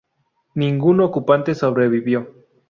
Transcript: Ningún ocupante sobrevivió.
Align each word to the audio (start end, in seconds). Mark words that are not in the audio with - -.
Ningún 0.55 0.99
ocupante 1.01 1.53
sobrevivió. 1.53 2.33